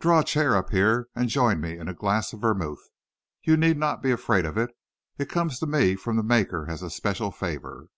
"Draw 0.00 0.20
a 0.20 0.24
chair 0.24 0.56
up 0.56 0.70
here 0.70 1.08
and 1.14 1.28
join 1.28 1.60
me 1.60 1.76
in 1.76 1.88
a 1.88 1.92
glass 1.94 2.32
of 2.32 2.40
vermouth. 2.40 2.88
You 3.42 3.58
need 3.58 3.76
not 3.76 4.00
be 4.02 4.10
afraid 4.10 4.46
of 4.46 4.56
it. 4.56 4.70
It 5.18 5.28
comes 5.28 5.58
to 5.58 5.66
me 5.66 5.94
from 5.94 6.16
the 6.16 6.22
maker 6.22 6.70
as 6.70 6.80
a 6.82 6.88
special 6.88 7.30
favour." 7.30 7.88